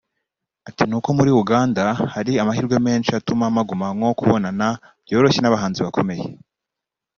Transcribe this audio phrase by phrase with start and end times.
[0.67, 4.67] Ati “Ni uko muri Uganda hari amahirwe menshi atuma mpaguma nko kubonana
[5.05, 6.23] byoroshye n’abahanzi bakomeye